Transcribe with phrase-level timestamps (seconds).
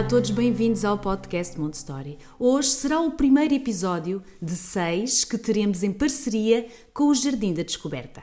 [0.00, 2.16] Olá a todos, bem-vindos ao podcast Montessori.
[2.38, 7.62] Hoje será o primeiro episódio de seis que teremos em parceria com o Jardim da
[7.62, 8.22] Descoberta.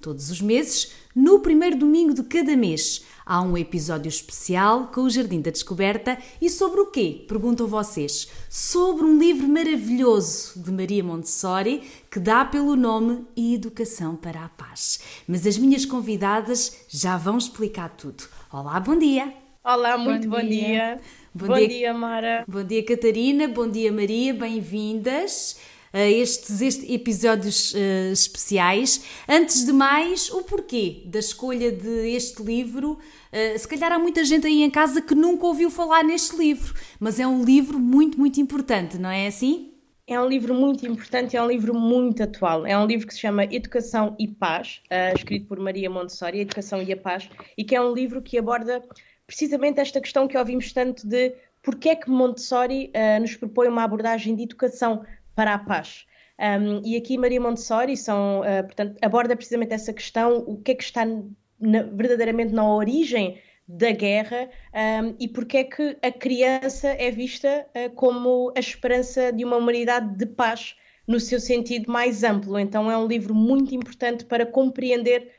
[0.00, 5.10] Todos os meses, no primeiro domingo de cada mês, há um episódio especial com o
[5.10, 7.24] Jardim da Descoberta e sobre o quê?
[7.28, 8.28] Perguntam vocês.
[8.48, 15.00] Sobre um livro maravilhoso de Maria Montessori que dá pelo nome Educação para a Paz.
[15.26, 18.24] Mas as minhas convidadas já vão explicar tudo.
[18.52, 19.32] Olá, bom dia!
[19.64, 20.66] Olá, muito bom, bom dia.
[20.66, 21.00] dia.
[21.32, 22.44] Bom, bom dia, dia, Mara.
[22.48, 23.46] Bom dia, Catarina.
[23.46, 24.34] Bom dia, Maria.
[24.34, 25.56] Bem-vindas
[26.00, 29.04] estes, estes episódios uh, especiais.
[29.28, 32.98] Antes de mais, o porquê da escolha de este livro.
[33.32, 36.74] Uh, se calhar há muita gente aí em casa que nunca ouviu falar neste livro,
[36.98, 39.72] mas é um livro muito, muito importante, não é assim?
[40.06, 42.66] É um livro muito importante, é um livro muito atual.
[42.66, 46.82] É um livro que se chama Educação e Paz, uh, escrito por Maria Montessori, Educação
[46.82, 48.82] e a Paz, e que é um livro que aborda
[49.26, 53.84] precisamente esta questão que ouvimos tanto de porque é que Montessori uh, nos propõe uma
[53.84, 56.06] abordagem de educação para a paz.
[56.38, 60.74] Um, e aqui Maria Montessori são, uh, portanto, aborda precisamente essa questão, o que é
[60.74, 63.38] que está na, verdadeiramente na origem
[63.68, 69.32] da guerra um, e porque é que a criança é vista uh, como a esperança
[69.32, 70.74] de uma humanidade de paz
[71.06, 72.58] no seu sentido mais amplo.
[72.58, 75.30] Então é um livro muito importante para compreender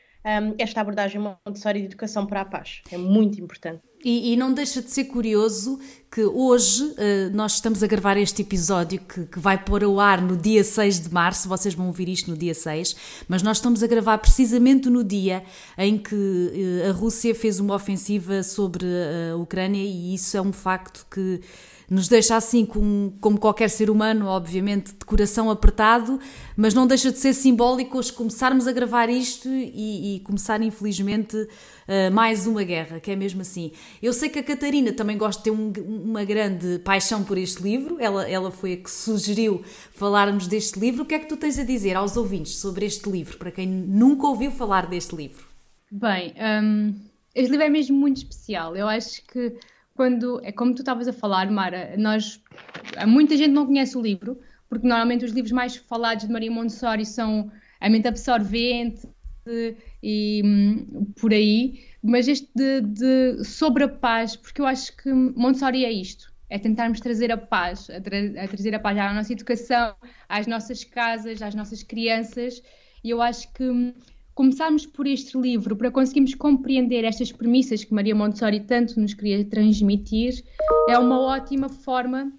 [0.58, 2.80] esta abordagem Montessori de educação para a paz.
[2.90, 3.82] É muito importante.
[4.02, 5.78] E, e, não deixa de ser curioso
[6.14, 6.94] que hoje uh,
[7.34, 11.00] nós estamos a gravar este episódio que, que, vai pôr ao ar no dia 6
[11.00, 12.94] de março, vocês vão ouvir isto no dia 6,
[13.26, 15.42] mas nós estamos a gravar precisamente no dia
[15.76, 18.86] em que uh, a Rússia fez uma ofensiva sobre
[19.32, 21.40] a Ucrânia e isso é um facto que
[21.90, 26.18] nos deixa assim com, como qualquer ser humano, obviamente, de coração apertado,
[26.56, 31.36] mas não deixa de ser simbólico hoje começarmos a gravar isto e, e começar, infelizmente,
[32.12, 33.70] mais uma guerra, que é mesmo assim.
[34.02, 35.70] Eu sei que a Catarina também gosta de ter um,
[36.04, 41.02] uma grande paixão por este livro, ela, ela foi a que sugeriu falarmos deste livro.
[41.02, 43.66] O que é que tu tens a dizer aos ouvintes sobre este livro, para quem
[43.66, 45.46] nunca ouviu falar deste livro?
[45.90, 46.94] Bem, um,
[47.34, 48.76] este livro é mesmo muito especial.
[48.76, 49.56] Eu acho que
[49.94, 52.40] quando, é como tu estavas a falar, Mara, nós,
[53.06, 54.38] muita gente não conhece o livro,
[54.68, 57.50] porque normalmente os livros mais falados de Maria Montessori são
[57.80, 59.08] A Mente Absorvente
[60.02, 65.10] e um, por aí, mas este de, de, sobre a paz, porque eu acho que
[65.10, 69.14] Montessori é isto, é tentarmos trazer a paz, a, tra a trazer a paz à
[69.14, 69.96] nossa educação,
[70.28, 72.62] às nossas casas, às nossas crianças,
[73.02, 73.94] e eu acho que hum,
[74.34, 79.42] começarmos por este livro para conseguirmos compreender estas premissas que Maria Montessori tanto nos queria
[79.42, 80.44] transmitir,
[80.90, 82.30] é uma ótima forma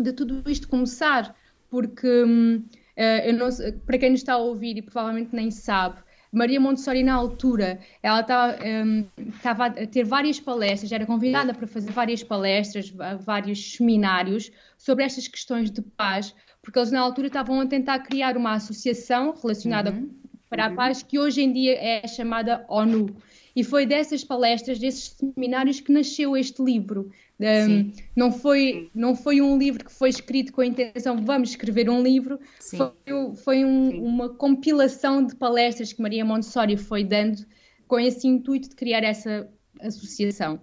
[0.00, 1.36] de tudo isto começar,
[1.70, 3.48] porque uh, não,
[3.86, 6.02] para quem nos está a ouvir e provavelmente nem sabe,
[6.32, 11.66] Maria Montessori, na altura, ela estava, um, estava a ter várias palestras, era convidada para
[11.66, 17.60] fazer várias palestras, vários seminários sobre estas questões de paz, porque eles na altura estavam
[17.60, 20.20] a tentar criar uma associação relacionada uhum
[20.50, 20.74] para a uhum.
[20.74, 23.14] paz, que hoje em dia é chamada ONU.
[23.54, 27.10] E foi dessas palestras, desses seminários que nasceu este livro.
[27.40, 31.88] Um, não, foi, não foi um livro que foi escrito com a intenção vamos escrever
[31.88, 32.76] um livro, Sim.
[32.76, 37.46] foi, foi um, uma compilação de palestras que Maria Montessori foi dando
[37.88, 39.48] com esse intuito de criar essa
[39.80, 40.60] associação.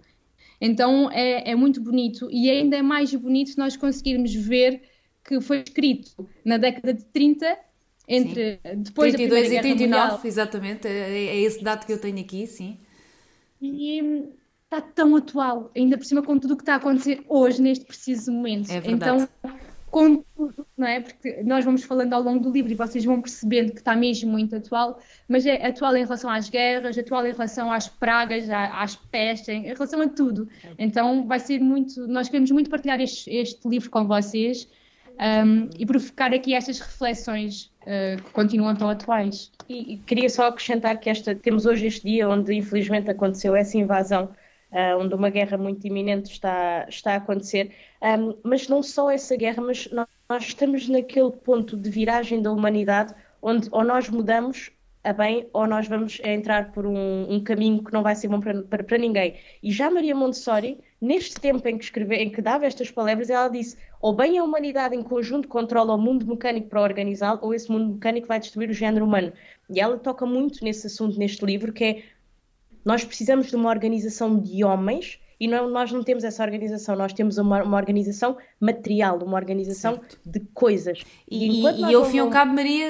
[0.62, 4.82] Então é, é muito bonito e ainda é mais bonito nós conseguirmos ver
[5.24, 6.12] que foi escrito
[6.46, 7.58] na década de 30
[8.08, 8.82] entre sim.
[8.82, 10.22] depois 32 da e 39, Mundial.
[10.24, 12.80] exatamente, é, é, esse dado que eu tenho aqui, sim.
[13.62, 14.02] E
[14.64, 17.86] está tão atual, ainda por cima com tudo o que está a acontecer hoje, neste
[17.86, 18.70] preciso momento.
[18.70, 19.24] É verdade.
[19.24, 19.54] Então,
[19.90, 21.00] com tudo, não é?
[21.00, 24.30] Porque nós vamos falando ao longo do livro e vocês vão percebendo que está mesmo
[24.30, 28.96] muito atual, mas é atual em relação às guerras, atual em relação às pragas, às
[28.96, 30.48] pestes, em relação a tudo.
[30.78, 32.06] Então vai ser muito.
[32.08, 34.68] Nós queremos muito partilhar este, este livro com vocês
[35.46, 37.72] um, e provocar aqui estas reflexões
[38.24, 39.52] que continuam tão atuais.
[39.70, 43.78] E, e, queria só acrescentar que esta, temos hoje este dia onde infelizmente aconteceu essa
[43.78, 44.26] invasão,
[44.72, 49.36] uh, onde uma guerra muito iminente está, está a acontecer, um, mas não só essa
[49.36, 54.72] guerra, mas nós, nós, estamos naquele ponto de viragem da humanidade onde ou nós mudamos
[55.04, 58.42] a bem ou nós vamos entrar por um, um caminho que não vai ser bom
[58.42, 59.36] para, para, para, ninguém.
[59.64, 63.48] E já Maria Montessori, neste tempo em que, escreve, em que dava estas palavras, ela
[63.48, 67.72] disse: ou bem a humanidade em conjunto controla o mundo mecânico para organizá-lo, ou esse
[67.72, 69.32] mundo mecânico vai destruir o género humano.
[69.70, 72.04] E ela toca muito nesse assunto neste livro, que é
[72.86, 77.14] nós precisamos de uma organização de homens e não, nós não temos essa organização, nós
[77.14, 80.18] temos uma, uma organização material, uma organização certo.
[80.26, 81.04] de coisas.
[81.30, 82.88] E, e, e ao fim e ao cabo, Maria,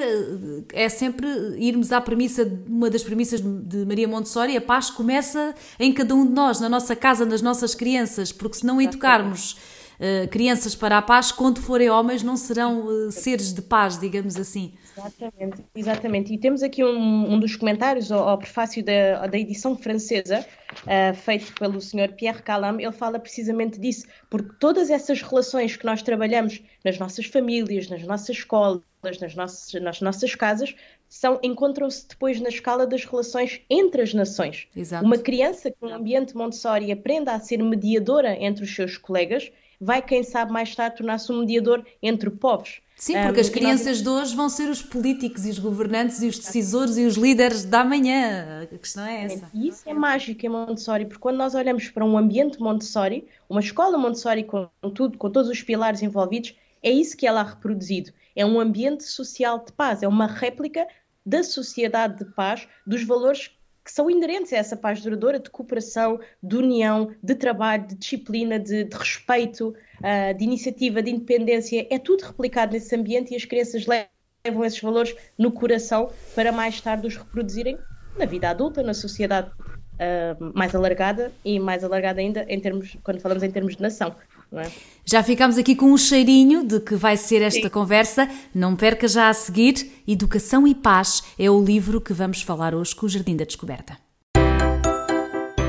[0.72, 1.28] é sempre
[1.58, 6.26] irmos à premissa, uma das premissas de Maria Montessori, a paz começa em cada um
[6.26, 9.52] de nós, na nossa casa, nas nossas crianças, porque se não educarmos
[9.98, 14.36] uh, crianças para a paz, quando forem homens, não serão uh, seres de paz, digamos
[14.36, 14.72] assim.
[14.98, 16.34] Exatamente, exatamente.
[16.34, 20.44] E temos aqui um, um dos comentários ao, ao prefácio da, da edição francesa,
[20.82, 22.12] uh, feito pelo Sr.
[22.16, 27.26] Pierre Calam, ele fala precisamente disso, porque todas essas relações que nós trabalhamos nas nossas
[27.26, 28.82] famílias, nas nossas escolas,
[29.20, 30.74] nas nossas, nas nossas casas,
[31.08, 34.66] são encontram-se depois na escala das relações entre as nações.
[34.76, 35.04] Exato.
[35.04, 40.02] Uma criança que no ambiente Montessori aprenda a ser mediadora entre os seus colegas, vai,
[40.02, 42.80] quem sabe, mais tarde tornar-se um mediador entre povos.
[42.98, 44.02] Sim, porque um, as crianças nós...
[44.02, 47.64] de hoje vão ser os políticos e os governantes e os decisores e os líderes
[47.64, 48.62] da manhã.
[48.64, 49.48] A questão é essa.
[49.54, 53.60] E isso é mágico em Montessori, porque quando nós olhamos para um ambiente Montessori, uma
[53.60, 58.12] escola Montessori com tudo, com todos os pilares envolvidos, é isso que ela ha reproduzido.
[58.34, 60.84] É um ambiente social de paz, é uma réplica
[61.24, 63.52] da sociedade de paz, dos valores
[63.84, 68.58] que são inerentes a essa paz duradoura de cooperação, de união, de trabalho, de disciplina,
[68.58, 71.86] de, de respeito, uh, de iniciativa, de independência.
[71.90, 76.80] É tudo replicado nesse ambiente e as crianças levam esses valores no coração para mais
[76.80, 77.78] tarde os reproduzirem
[78.18, 83.20] na vida adulta, na sociedade uh, mais alargada e mais alargada ainda em termos, quando
[83.20, 84.14] falamos em termos de nação.
[84.52, 84.66] É?
[85.04, 87.68] Já ficamos aqui com um cheirinho de que vai ser esta Sim.
[87.68, 88.28] conversa.
[88.54, 90.02] Não perca já a seguir.
[90.06, 93.98] Educação e Paz é o livro que vamos falar hoje com o Jardim da Descoberta.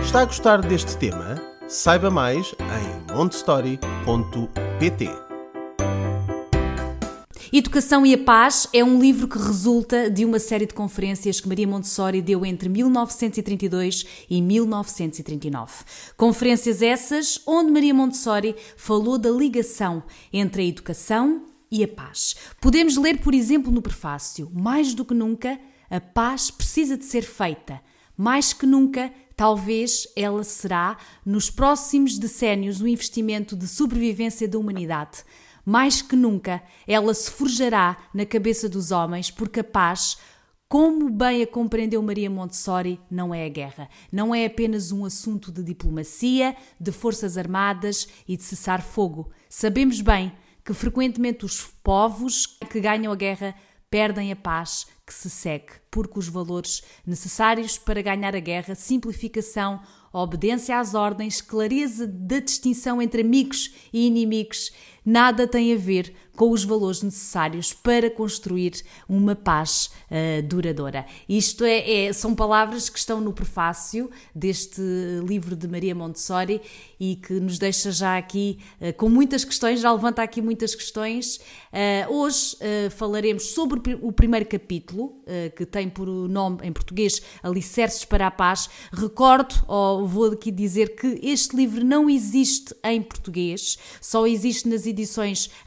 [0.02, 1.36] Está a gostar deste tema?
[1.68, 5.10] Saiba mais em montestory.pt.
[7.52, 11.48] Educação e a Paz é um livro que resulta de uma série de conferências que
[11.48, 15.84] Maria Montessori deu entre 1932 e 1939.
[16.16, 22.36] Conferências essas onde Maria Montessori falou da ligação entre a educação e a paz.
[22.62, 25.60] Podemos ler, por exemplo, no prefácio: Mais do que nunca,
[25.90, 27.82] a paz precisa de ser feita.
[28.16, 35.24] Mais que nunca, talvez ela será, nos próximos decénios, o investimento de sobrevivência da humanidade
[35.66, 40.18] mais que nunca ela se forjará na cabeça dos homens, porque a paz,
[40.68, 43.88] como bem a compreendeu Maria Montessori, não é a guerra.
[44.12, 49.30] Não é apenas um assunto de diplomacia, de forças armadas e de cessar fogo.
[49.48, 50.34] Sabemos bem
[50.66, 53.54] que frequentemente os povos que ganham a guerra
[53.92, 59.82] perdem a paz que se segue, porque os valores necessários para ganhar a guerra, simplificação,
[60.14, 64.72] obediência às ordens, clareza da distinção entre amigos e inimigos,
[65.10, 68.72] nada tem a ver com os valores necessários para construir
[69.10, 71.06] uma paz uh, duradoura.
[71.28, 74.82] Isto é, é, são palavras que estão no prefácio deste
[75.28, 76.62] livro de Maria Montessori
[76.98, 81.42] e que nos deixa já aqui uh, com muitas questões, já levanta aqui muitas questões.
[81.74, 82.56] Uh, hoje
[82.92, 85.22] falaremos sobre o primeiro capítulo,
[85.56, 88.70] que tem por nome em português Alicerces para a Paz.
[88.92, 94.86] Recordo, ou vou aqui dizer que este livro não existe em português, só existe nas
[94.86, 94.99] edições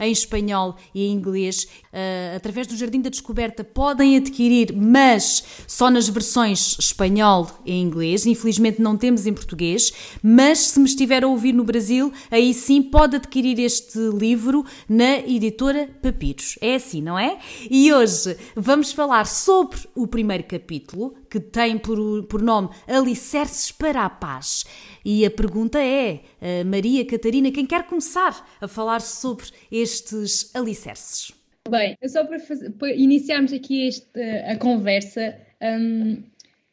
[0.00, 5.44] em espanhol espanhol e em inglês, uh, através do Jardim da Descoberta, podem adquirir, mas
[5.66, 8.26] só nas versões espanhol e inglês.
[8.26, 12.82] Infelizmente não temos em português, mas se me estiver a ouvir no Brasil, aí sim
[12.82, 16.58] pode adquirir este livro na editora Papiros.
[16.60, 17.38] É assim, não é?
[17.70, 24.04] E hoje vamos falar sobre o primeiro capítulo, que tem por, por nome Alicerces para
[24.04, 24.66] a Paz.
[25.02, 31.32] E a pergunta é, uh, Maria Catarina, quem quer começar a falar sobre estes alicerces?
[31.70, 36.22] Bem, só para, fazer, para iniciarmos aqui este, a conversa, um,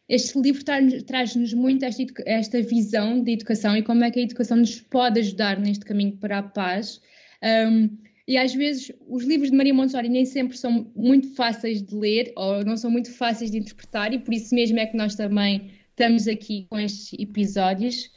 [0.10, 0.62] este livro
[1.08, 5.22] traz-nos muito esta, esta, visão de educação e como é que a educação nos pode
[5.22, 7.00] ajudar neste caminho para a paz.
[7.42, 7.98] Um,
[8.30, 12.32] e às vezes os livros de Maria Montessori nem sempre são muito fáceis de ler
[12.36, 15.72] ou não são muito fáceis de interpretar, e por isso mesmo é que nós também
[15.90, 18.12] estamos aqui com estes episódios.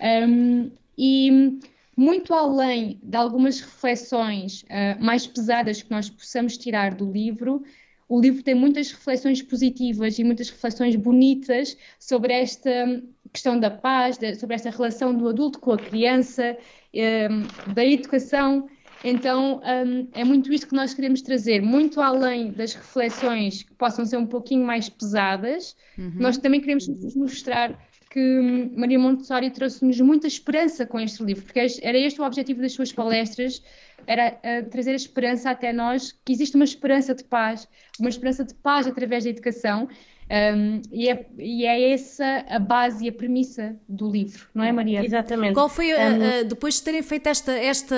[0.00, 1.60] Um, e
[1.94, 7.62] muito além de algumas reflexões uh, mais pesadas que nós possamos tirar do livro,
[8.08, 14.16] o livro tem muitas reflexões positivas e muitas reflexões bonitas sobre esta questão da paz,
[14.16, 16.56] de, sobre esta relação do adulto com a criança,
[16.94, 18.66] um, da educação
[19.04, 24.04] Então um, é muito isto que nós queremos trazer, muito além das reflexões que possam
[24.04, 26.14] ser um pouquinho mais pesadas, uhum.
[26.16, 27.78] nós também queremos mostrar
[28.10, 32.60] que hum, Maria Montessori trouxe-nos muita esperança com este livro, porque era este o objetivo
[32.60, 33.62] das suas palestras,
[34.06, 37.68] era uh, trazer a esperança até nós, que existe uma esperança de paz,
[38.00, 39.88] uma esperança de paz através da educação,
[40.30, 44.70] um, e, é, e, é, essa a base e a premissa do livro, não é,
[44.70, 45.02] Maria?
[45.02, 45.54] Exatamente.
[45.54, 47.96] Qual foi, a, a, depois de terem feito esta, esta,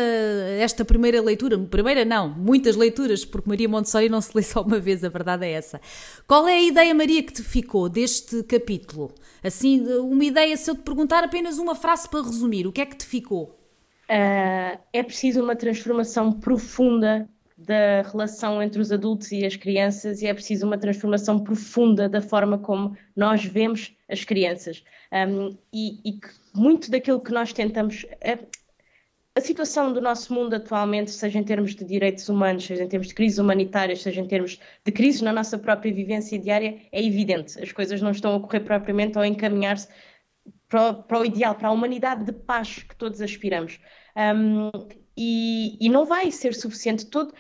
[0.60, 4.78] esta primeira leitura, primeira não, muitas leituras, porque Maria Montessori não se lê só uma
[4.78, 5.80] vez, a verdade é essa.
[6.26, 9.12] Qual é a ideia, Maria, que te ficou deste capítulo?
[9.42, 12.86] Assim, uma ideia, se eu te perguntar apenas uma frase para resumir, o que é
[12.86, 13.58] que te ficou?
[14.08, 17.28] Uh, é preciso uma transformação profunda
[17.60, 22.22] da relação entre os adultos e as crianças e é preciso uma transformação profunda da
[22.22, 24.82] forma como nós vemos as crianças.
[25.12, 26.20] Um, e, e
[26.54, 28.06] muito daquilo que nós tentamos.
[28.24, 28.38] A,
[29.38, 33.08] a, situação do nosso mundo atualmente, seja em termos de direitos humanos, seja em termos
[33.08, 37.62] de crises humanitárias, seja em termos de crises na nossa própria vivência diária, é evidente.
[37.62, 39.86] As coisas não estão a ocorrer propriamente ou a encaminhar-se
[40.66, 43.78] para, para, o ideal, para a humanidade de paz que todos aspiramos.
[44.16, 44.70] Um,
[45.20, 47.34] e, e, não vai ser suficiente todo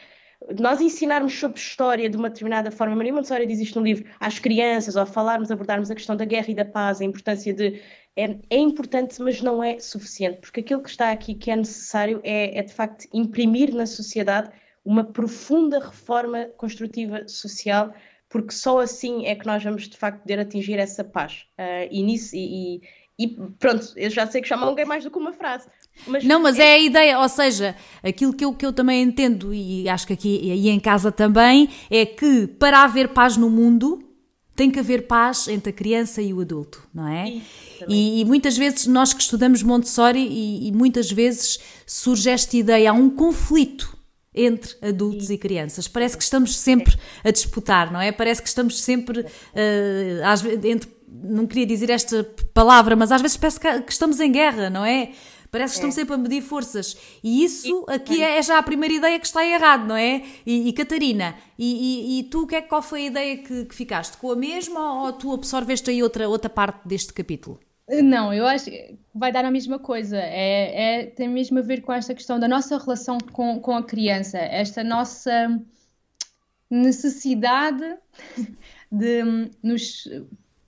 [0.58, 4.38] nós ensinarmos sobre história de uma determinada forma, Maria Montessori diz isto no livro, às
[4.38, 7.80] crianças, ou falarmos, abordarmos a questão da guerra e da paz, a importância de.
[8.16, 12.20] É, é importante, mas não é suficiente, porque aquilo que está aqui que é necessário
[12.24, 14.50] é, é de facto imprimir na sociedade
[14.84, 17.94] uma profunda reforma construtiva social,
[18.28, 21.46] porque só assim é que nós vamos de facto poder atingir essa paz.
[21.58, 22.80] Uh, e nisso, e,
[23.20, 25.68] e pronto, eu já sei que chamam alguém mais do que uma frase,
[26.06, 26.62] mas não, mas é...
[26.62, 26.74] é...
[26.74, 30.40] a ideia, ou seja, aquilo que eu, que eu também entendo, e acho que aqui
[30.42, 34.02] e em casa também, é que para haver paz no mundo
[34.56, 37.40] tem que haver paz entre a criança e o adulto, não é?
[37.88, 42.90] E, e, muitas vezes nós que estudamos Montessori, e, e, muitas vezes surge esta ideia,
[42.90, 43.96] há um conflito
[44.34, 45.34] entre adultos Sim.
[45.34, 45.88] e crianças.
[45.88, 48.12] Parece que estamos sempre a disputar, não é?
[48.12, 52.24] Parece que estamos sempre, uh, às, entre, não queria dizer esta
[52.54, 55.12] palavra, mas às vezes parece que estamos em guerra, não é?
[55.50, 55.92] Parece que estão é.
[55.92, 56.96] sempre a medir forças.
[57.24, 60.22] E isso aqui é, é, já a primeira ideia que está errado, não é?
[60.46, 63.74] E, e Catarina, e, e, e, tu, que é, qual foi a ideia que, que
[63.74, 64.16] ficaste?
[64.16, 67.58] Com a mesma ou tu absorveste aí outra, outra parte deste capítulo?
[67.88, 70.16] Não, eu acho que vai dar a mesma coisa.
[70.16, 73.82] É, é, tem mesmo a ver com esta questão da nossa relação com, com a
[73.82, 75.60] criança, esta nossa
[76.70, 77.96] necessidade
[78.92, 80.08] de nos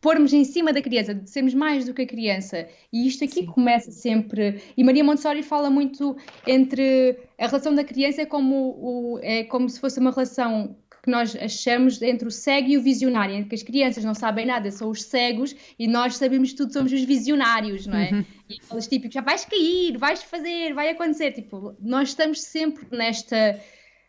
[0.03, 2.69] pormos em cima da criança, de sermos mais do que a criança.
[2.93, 3.47] E isto aqui Sim.
[3.47, 4.61] começa sempre.
[4.77, 6.17] E Maria Montessori fala muito
[6.47, 11.11] entre a relação da criança é como, o, é como se fosse uma relação que
[11.11, 14.71] nós achamos entre o cego e o visionário, entre que as crianças não sabem nada,
[14.71, 18.11] são os cegos e nós sabemos tudo, somos os visionários, não é?
[18.11, 18.25] Uhum.
[18.49, 21.33] E aqueles típicos, já vais cair, vais fazer, vai acontecer.
[21.33, 23.59] Tipo, nós estamos sempre nesta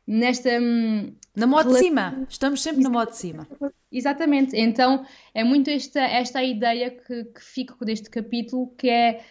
[0.08, 0.50] nesta.
[0.60, 1.74] Hum, na relação...
[1.74, 3.48] de cima, estamos sempre na moto de cima.
[3.92, 9.24] Exatamente, então é muito esta, esta ideia que, que fico deste capítulo, que é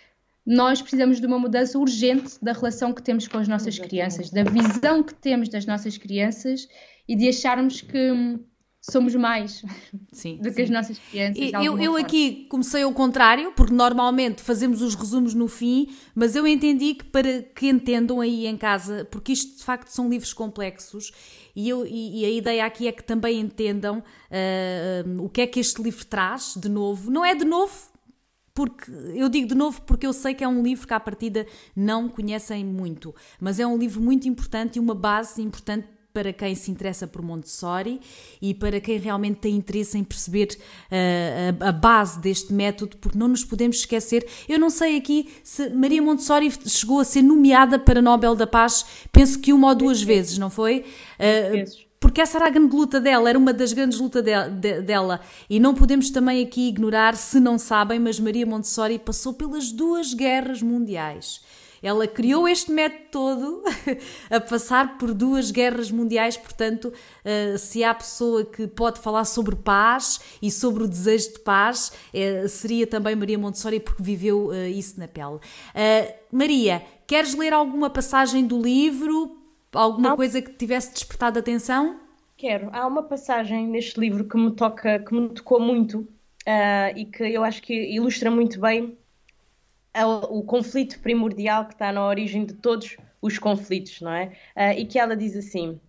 [0.45, 4.43] nós precisamos de uma mudança urgente da relação que temos com as nossas crianças, da
[4.43, 6.69] visão que temos das nossas crianças
[7.07, 8.41] e de acharmos que hum,
[8.83, 9.63] somos mais
[10.13, 10.63] sim, do que sim.
[10.63, 11.53] as nossas crianças.
[11.65, 16.45] Eu, eu aqui comecei ao contrário, porque normalmente fazemos os resumos no fim, mas eu
[16.47, 21.13] entendi que para que entendam aí em casa, porque isto de facto são livros complexos,
[21.55, 25.47] e, eu, e, e a ideia aqui é que também entendam uh, o que é
[25.47, 27.11] que este livro traz de novo.
[27.11, 27.93] Não é de novo,
[28.55, 31.47] porque eu digo de novo porque eu sei que é um livro que à partida
[31.77, 36.55] não conhecem muito, mas é um livro muito importante e uma base importante para quem
[36.55, 38.01] se interessa por Montessori
[38.41, 40.57] e para quem realmente tem interesse em perceber
[40.91, 44.27] uh, a, a, base deste método, porque não nos podemos esquecer.
[44.49, 48.85] Eu não sei aqui se Maria Montessori chegou a ser nomeada para Nobel da Paz,
[49.11, 50.85] penso que uma ou duas vezes, não foi?
[51.19, 54.83] Uh, porque essa era a grande luta dela, era uma das grandes lutas de, de,
[54.83, 55.21] dela.
[55.49, 60.13] E não podemos também aqui ignorar, se não sabem, mas Maria Montessori passou pelas duas
[60.13, 61.41] guerras mundiais.
[61.83, 63.63] Ela criou este método todo
[64.31, 69.55] a passar por duas guerras mundiais, portanto, uh, se há pessoa que pode falar sobre
[69.55, 74.67] paz e sobre o desejo de paz, uh, seria também Maria Montessori, porque viveu uh,
[74.67, 75.39] isso na pele.
[76.33, 79.37] Maria, queres ler alguma passagem do livro?
[79.73, 80.17] Alguma Não.
[80.17, 82.01] coisa que tivesse despertado atenção?
[82.37, 82.71] Quero.
[82.73, 86.09] Há uma passagem neste livro que me toca, que me tocou muito
[86.97, 88.97] e que eu acho que ilustra muito bem
[90.31, 94.33] o conflito primordial que está na origem de todos os conflitos, não é?
[94.57, 95.81] Uh, e que ela diz assim: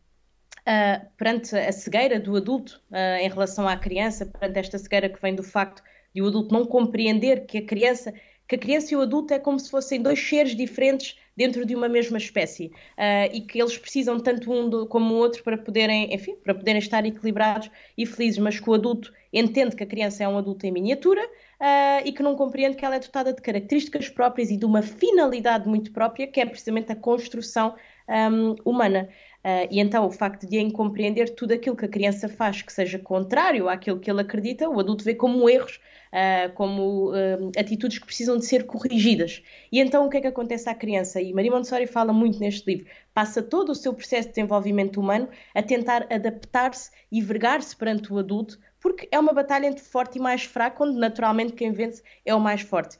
[0.63, 5.21] uh, perante a cegueira do adulto uh, em relação à criança, perante esta cegueira que
[5.21, 5.83] vem do facto
[6.13, 8.13] de o adulto não compreender que a criança,
[8.47, 11.75] que a criança e o adulto é como se fossem dois seres diferentes dentro de
[11.75, 15.57] uma mesma espécie uh, e que eles precisam tanto um do, como o outro para
[15.57, 19.87] poderem, enfim, para poderem estar equilibrados e felizes, mas que o adulto entende que a
[19.87, 21.27] criança é um adulto em miniatura
[21.63, 24.81] uh, e que não compreende que ela é dotada de características próprias e de uma
[24.81, 27.75] finalidade muito própria, que é precisamente a construção
[28.09, 29.07] um, humana.
[29.45, 32.97] Uh, e então o facto de incompreender tudo aquilo que a criança faz que seja
[32.97, 35.81] contrário àquilo que ele acredita, o adulto vê como erros,
[36.13, 39.43] uh, como uh, atitudes que precisam de ser corrigidas.
[39.69, 41.21] E então o que é que acontece à criança?
[41.21, 42.89] E Maria Montessori fala muito neste livro.
[43.13, 48.17] Passa todo o seu processo de desenvolvimento humano a tentar adaptar-se e vergar-se perante o
[48.17, 52.35] adulto, porque é uma batalha entre forte e mais fraco, onde naturalmente quem vence é
[52.35, 52.99] o mais forte.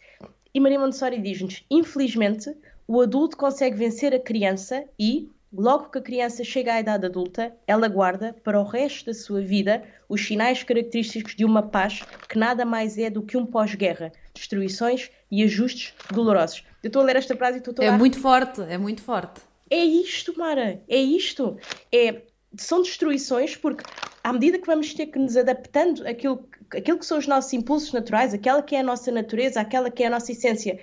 [0.53, 2.55] E Maria Montessori diz-nos, infelizmente,
[2.87, 7.55] o adulto consegue vencer a criança e, Logo que a criança chega à idade adulta,
[7.67, 12.39] ela guarda para o resto da sua vida os sinais característicos de uma paz que
[12.39, 16.63] nada mais é do que um pós-guerra, destruições e ajustes dolorosos.
[16.81, 17.85] Eu estou a ler esta frase e estou a...
[17.85, 19.41] É muito forte, é muito forte.
[19.69, 21.55] É isto, Mara, é isto.
[21.91, 22.23] É,
[22.57, 23.83] são destruições porque
[24.23, 27.91] à medida que vamos ter que nos adaptando àquilo, àquilo que são os nossos impulsos
[27.91, 30.79] naturais, aquela que é a nossa natureza, aquela que é a nossa essência,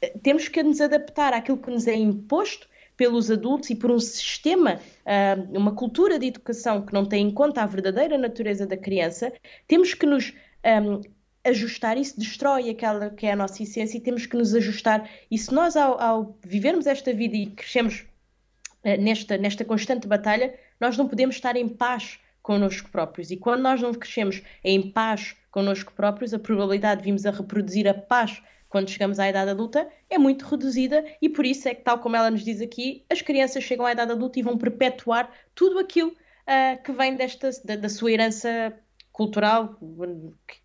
[0.00, 3.98] eh, temos que nos adaptar àquilo que nos é imposto pelos adultos e por um
[3.98, 8.76] sistema, ah, uma cultura de educação que não tem em conta a verdadeira natureza da
[8.76, 9.32] criança,
[9.66, 10.34] temos que nos
[10.82, 11.00] um,
[11.42, 15.08] ajustar, isso destrói aquela que é a nossa essência e temos que nos ajustar.
[15.30, 18.04] E se nós, ao, ao vivermos esta vida e crescemos
[18.84, 23.30] uh, nesta, nesta constante batalha, nós não podemos estar em paz connosco próprios.
[23.30, 27.86] E quando nós não crescemos em paz connosco próprios, a probabilidade de virmos a reproduzir
[27.86, 31.82] a paz quando chegamos à idade adulta é muito reduzida e por isso é que,
[31.82, 35.30] tal como ela nos diz aqui, as crianças chegam à idade adulta e vão perpetuar
[35.54, 38.72] tudo aquilo uh, que vem desta, da, da, sua herança
[39.12, 39.76] cultural.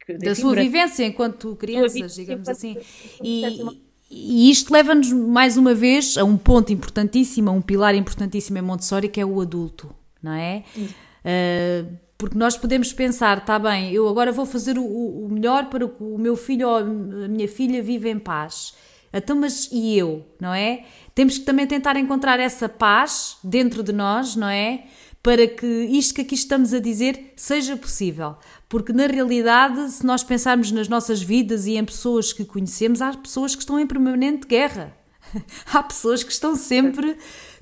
[0.06, 2.78] Que, da sua vivência enquanto crianças, digamos assim.
[3.24, 3.64] E,
[4.10, 8.62] e isto leva-nos mais uma vez a um ponto importantíssimo, a um pilar importantíssimo em
[8.62, 9.94] Montessori, que é o adulto,
[10.26, 10.64] não é?
[10.76, 15.88] Uh, porque nós podemos pensar, está bem, eu agora vou fazer o, o, melhor para
[15.88, 16.84] que o meu filho ou a
[17.28, 18.74] minha filha viva em paz.
[19.14, 20.86] Então, mas e eu, não é?
[21.14, 24.86] Temos que também tentar encontrar essa paz dentro de nós, não é?
[25.22, 28.36] Para que isto que aqui estamos a dizer seja possível.
[28.68, 33.12] Porque na realidade, se nós pensarmos nas nossas vidas e em pessoas que conhecemos, há
[33.14, 34.96] pessoas que estão em permanente guerra.
[35.74, 37.18] Há pessoas que estão sempre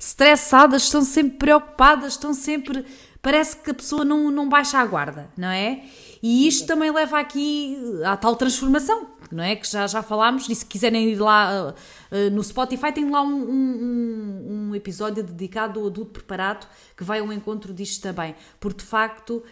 [0.08, 2.84] estressadas, estão sempre preocupadas, estão sempre
[3.24, 5.84] parece que a pessoa não, não baixa a guarda, não é?
[6.22, 9.56] E isto também leva aqui à tal transformação, não é?
[9.56, 13.22] Que já, já falámos, e se quiserem ir lá uh, uh, no Spotify, tem lá
[13.22, 18.82] um, um, um, episódio dedicado ao adulto preparado que vai ao encontro disto também, porque
[18.82, 19.44] de facto uh,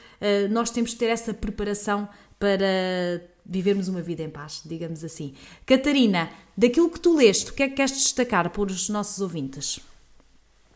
[0.50, 2.06] nós temos que ter essa preparação
[2.38, 5.32] para vivermos uma vida em paz, digamos assim.
[5.64, 9.80] Catarina, daquilo que tu leste, o que é que queres destacar para os nossos ouvintes?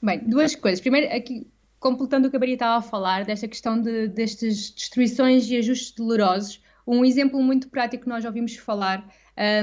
[0.07, 0.81] Bem, duas coisas.
[0.81, 1.49] Primeiro, aqui
[1.81, 5.91] completando o que a Maria estava a falar, desta questão de, destas destruições e ajustes
[5.91, 9.05] dolorosos, um exemplo muito prático que nós ouvimos falar,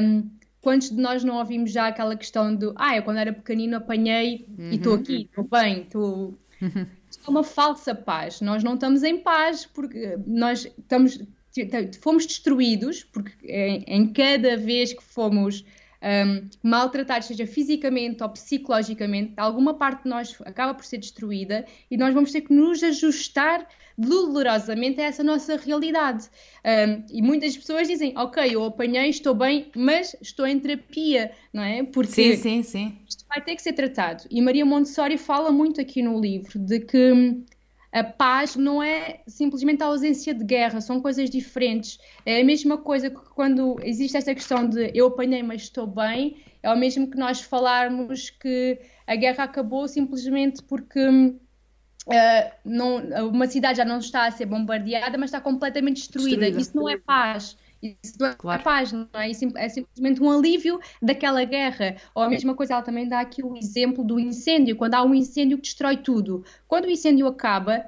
[0.01, 0.29] um,
[0.59, 4.45] quantos de nós não ouvimos já aquela questão do ah, eu quando era pequenino apanhei
[4.59, 4.71] uhum.
[4.71, 6.37] e estou aqui, estou bem, estou...
[6.61, 6.85] Uhum.
[7.11, 11.19] Isto é uma falsa paz, nós não estamos em paz porque nós estamos,
[11.99, 15.65] fomos destruídos, porque em, em cada vez que fomos
[16.03, 21.95] um, maltratados, seja fisicamente ou psicologicamente, alguma parte de nós acaba por ser destruída e
[21.95, 23.65] nós vamos ter que nos ajustar
[23.97, 26.27] dolorosamente a essa nossa realidade.
[26.65, 31.63] Um, e muitas pessoas dizem, ok, eu apanhei, estou bem, mas estou em terapia, não
[31.63, 31.83] é?
[31.83, 32.97] Porque sim, sim, sim.
[33.07, 34.23] isto vai ter que ser tratado.
[34.29, 37.43] E Maria Montessori fala muito aqui no livro de que
[37.93, 41.99] a paz não é simplesmente a ausência de guerra, são coisas diferentes.
[42.25, 46.37] É a mesma coisa que quando existe esta questão de eu apanhei, mas estou bem,
[46.63, 53.45] é o mesmo que nós falarmos que a guerra acabou simplesmente porque uh, não, uma
[53.45, 56.49] cidade já não está a ser bombardeada, mas está completamente destruída.
[56.49, 56.61] destruída.
[56.61, 57.55] Isso não é paz.
[58.01, 59.29] Isso é paz, não é?
[59.29, 61.97] Isso é simplesmente um alívio daquela guerra.
[62.15, 65.13] Ou a mesma coisa, ela também dá aqui o exemplo do incêndio, quando há um
[65.13, 66.45] incêndio que destrói tudo.
[66.65, 67.85] Quando o incêndio acaba,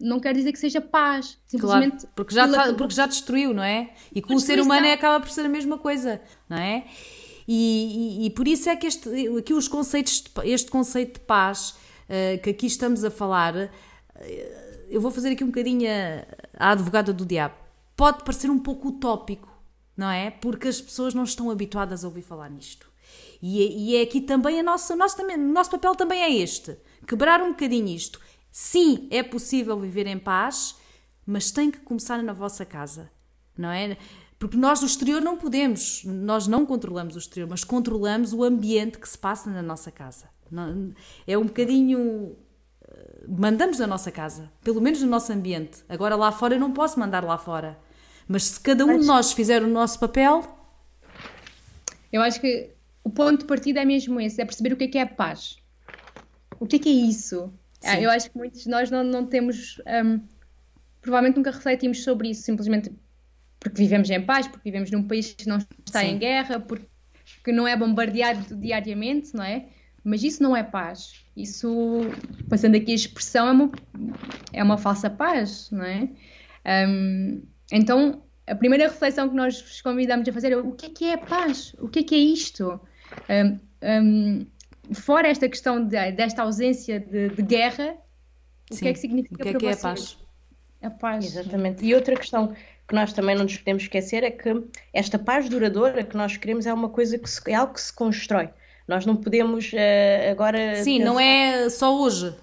[0.00, 1.38] não quer dizer que seja paz.
[1.46, 3.90] Simplesmente claro, porque, já tá, porque já destruiu, não é?
[4.14, 6.84] E com o ser humano é, acaba por ser a mesma coisa, não é?
[7.46, 11.74] E, e, e, por isso é que este, aqui os conceitos, este conceito de paz
[12.08, 13.68] uh, que aqui estamos a falar, uh,
[14.88, 17.63] eu vou fazer aqui um bocadinho a, a advogada do diabo
[17.96, 19.48] pode parecer um pouco utópico,
[19.96, 20.30] não é?
[20.30, 22.90] Porque as pessoas não estão habituadas a ouvir falar nisto.
[23.40, 26.76] E é, e é aqui também a nossa, nosso, também, nosso papel também é este:
[27.06, 28.20] quebrar um bocadinho isto.
[28.50, 30.76] Sim, é possível viver em paz,
[31.26, 33.10] mas tem que começar na vossa casa,
[33.56, 33.96] não é?
[34.38, 38.98] Porque nós do exterior não podemos, nós não controlamos o exterior, mas controlamos o ambiente
[38.98, 40.28] que se passa na nossa casa.
[41.26, 42.36] É um bocadinho.
[42.86, 45.82] Eh, mandamos na nossa casa, pelo menos no nosso ambiente.
[45.88, 47.78] Agora lá fora eu não posso mandar lá fora.
[48.26, 50.42] Mas se cada um de nós fizer o nosso papel.
[52.12, 52.70] Eu acho que
[53.02, 55.06] o ponto de partida é mesmo esse: é perceber o que é que é a
[55.06, 55.58] paz.
[56.58, 57.52] O que é que é isso?
[57.80, 57.98] Sim.
[57.98, 59.80] Eu acho que muitos de nós não, não temos.
[59.86, 60.20] Um,
[61.02, 62.90] provavelmente nunca refletimos sobre isso, simplesmente
[63.60, 66.06] porque vivemos em paz, porque vivemos num país que não está Sim.
[66.08, 69.66] em guerra, porque não é bombardeado diariamente, não é?
[70.04, 71.24] Mas isso não é paz.
[71.34, 72.02] Isso,
[72.48, 73.72] passando aqui a expressão, é uma,
[74.52, 76.08] é uma falsa paz, não é?
[76.86, 80.90] Um, então, a primeira reflexão que nós vos convidamos a fazer é o que é
[80.90, 81.74] que é paz?
[81.78, 82.80] O que é que é isto?
[83.28, 84.46] Um, um,
[84.92, 87.96] fora esta questão de, desta ausência de, de guerra,
[88.70, 88.76] Sim.
[88.76, 90.18] o que é que significa o que é para que vocês?
[90.80, 91.24] É a paz?
[91.24, 91.24] A paz.
[91.24, 91.84] Exatamente.
[91.84, 92.54] E outra questão
[92.86, 96.66] que nós também não nos podemos esquecer é que esta paz duradoura que nós queremos
[96.66, 98.50] é uma coisa que se, é algo que se constrói.
[98.86, 100.82] Nós não podemos uh, agora.
[100.82, 102.34] Sim, não é só hoje.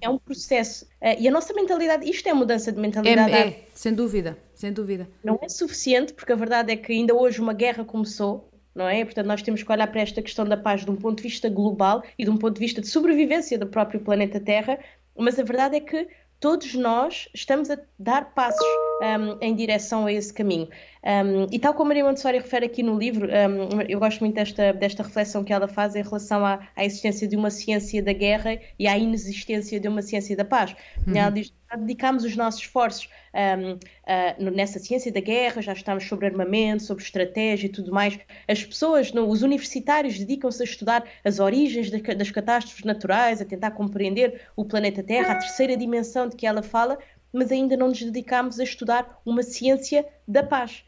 [0.00, 0.84] É um processo.
[1.00, 3.32] Uh, e a nossa mentalidade, isto é mudança de mentalidade.
[3.32, 5.06] É, é, sem dúvida, sem dúvida.
[5.22, 9.04] Não é suficiente, porque a verdade é que ainda hoje uma guerra começou, não é?
[9.04, 11.50] Portanto, nós temos que olhar para esta questão da paz de um ponto de vista
[11.50, 14.78] global e de um ponto de vista de sobrevivência do próprio planeta Terra,
[15.18, 16.08] mas a verdade é que
[16.40, 18.66] todos nós estamos a dar passos
[19.02, 20.68] um, em direção a esse caminho.
[21.04, 24.72] Um, e tal como Maria Montessori refere aqui no livro, um, eu gosto muito desta,
[24.72, 28.58] desta reflexão que ela faz em relação à, à, existência de uma ciência da guerra
[28.78, 30.74] e à inexistência de uma ciência da paz.
[31.06, 31.16] Uhum.
[31.16, 36.26] Ela diz dedicamos os nossos esforços um, uh, nessa ciência da guerra, já estamos sobre
[36.26, 38.18] armamento, sobre estratégia e tudo mais.
[38.46, 43.72] As pessoas, no, os universitários, dedicam-se a estudar as origens das catástrofes naturais, a tentar
[43.72, 46.98] compreender o planeta Terra, a terceira dimensão de que ela fala,
[47.34, 50.84] mas ainda não nos dedicamos a estudar uma ciência da paz.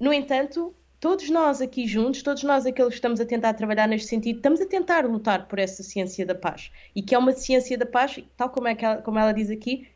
[0.00, 4.08] No entanto, todos nós aqui juntos, todos nós aqueles que estamos a tentar trabalhar neste
[4.08, 6.72] sentido, estamos a tentar lutar por essa ciência da paz.
[6.96, 9.86] E que é uma ciência da paz, tal como, é ela, como ela diz aqui,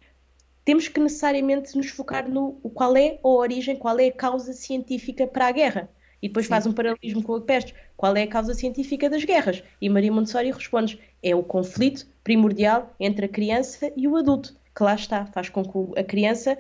[0.66, 5.26] temos que necessariamente nos focar no qual é a origem, qual é a causa científica
[5.26, 5.88] para a guerra.
[6.20, 6.50] E depois Sim.
[6.50, 7.74] faz um paralelismo com o Pestes.
[7.96, 9.62] Qual é a causa científica das guerras?
[9.80, 14.82] E Maria Montessori responde: é o conflito primordial entre a criança e o adulto, que
[14.82, 16.58] lá está, faz com que a criança,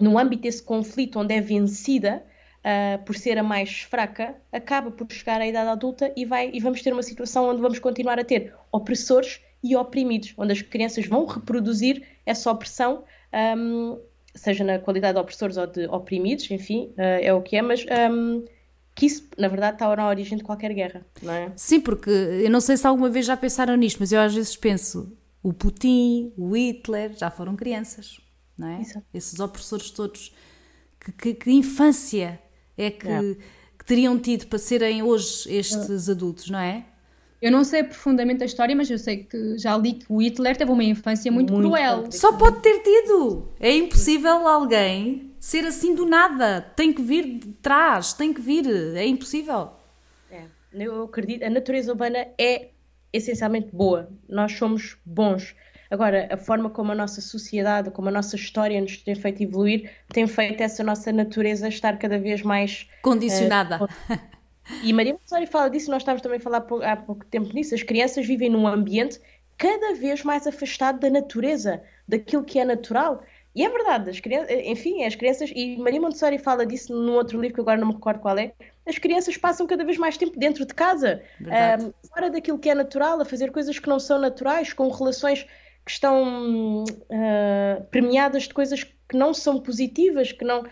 [0.00, 2.22] no âmbito desse conflito onde é vencida,
[2.58, 6.60] uh, por ser a mais fraca, acaba por chegar à idade adulta e, vai, e
[6.60, 11.06] vamos ter uma situação onde vamos continuar a ter opressores e oprimidos, onde as crianças
[11.06, 13.02] vão reproduzir essa opressão,
[13.56, 13.98] um,
[14.32, 17.84] seja na qualidade de opressores ou de oprimidos, enfim, uh, é o que é, mas
[18.12, 18.44] um,
[18.94, 21.52] que isso, na verdade, está na origem de qualquer guerra, não é?
[21.56, 24.56] Sim, porque eu não sei se alguma vez já pensaram nisto, mas eu às vezes
[24.56, 28.20] penso, o Putin, o Hitler, já foram crianças,
[28.56, 28.80] não é?
[28.82, 29.02] Isso.
[29.14, 30.34] Esses opressores todos,
[31.00, 32.40] que, que, que infância
[32.76, 33.20] é que, é
[33.78, 36.84] que teriam tido para serem hoje estes adultos, não é?
[37.40, 40.56] Eu não sei profundamente a história, mas eu sei que já li que o Hitler
[40.56, 42.10] teve uma infância muito, muito cruel.
[42.10, 43.48] Só pode ter tido.
[43.60, 46.60] É impossível alguém ser assim do nada.
[46.74, 48.66] Tem que vir de trás, tem que vir.
[48.96, 49.70] É impossível.
[50.28, 50.46] É.
[50.72, 52.70] Eu acredito, a natureza urbana é
[53.12, 54.08] essencialmente boa.
[54.28, 55.54] Nós somos bons.
[55.90, 59.90] Agora, a forma como a nossa sociedade, como a nossa história nos tem feito evoluir,
[60.08, 63.82] tem feito essa nossa natureza estar cada vez mais condicionada.
[63.82, 63.88] Uh,
[64.82, 67.74] e Maria Montessori fala disso, nós estávamos também a falar há pouco tempo nisso.
[67.74, 69.18] As crianças vivem num ambiente
[69.56, 73.22] cada vez mais afastado da natureza, daquilo que é natural.
[73.58, 77.40] E é verdade, as crianças, enfim, as crianças, e Maria Montessori fala disso num outro
[77.40, 78.52] livro que agora não me recordo qual é,
[78.86, 82.74] as crianças passam cada vez mais tempo dentro de casa, um, fora daquilo que é
[82.76, 85.42] natural, a fazer coisas que não são naturais, com relações
[85.84, 90.62] que estão uh, premiadas de coisas que não são positivas, que não.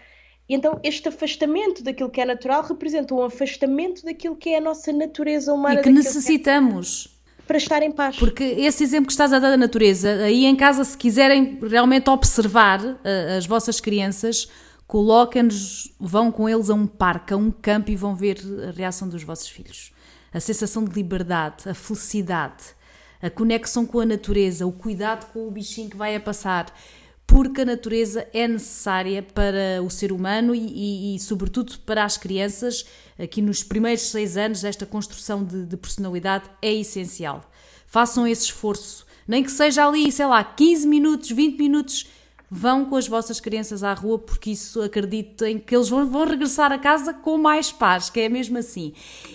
[0.48, 4.60] E então, este afastamento daquilo que é natural representa um afastamento daquilo que é a
[4.60, 5.80] nossa natureza humana.
[5.80, 7.08] E que necessitamos.
[7.08, 7.15] Que é
[7.46, 8.16] para estar em paz.
[8.16, 12.10] Porque esse exemplo que estás a dar da natureza, aí em casa, se quiserem realmente
[12.10, 12.98] observar uh,
[13.38, 14.48] as vossas crianças,
[14.86, 19.08] coloquem-nos, vão com eles a um parque, a um campo e vão ver a reação
[19.08, 19.92] dos vossos filhos.
[20.32, 22.64] A sensação de liberdade, a felicidade,
[23.22, 26.66] a conexão com a natureza, o cuidado com o bichinho que vai a passar
[27.26, 32.16] porque a natureza é necessária para o ser humano e, e, e, sobretudo, para as
[32.16, 32.86] crianças.
[33.18, 37.50] Aqui nos primeiros seis anos, esta construção de, de, personalidade é essencial.
[37.86, 42.06] Façam esse esforço, nem que seja ali, sei lá, 15 minutos, 20 minutos.
[42.48, 46.70] Vão com as vossas crianças à rua, porque isso acreditem que eles vão, vão regressar
[46.70, 48.92] a casa com mais paz, que é mesmo assim.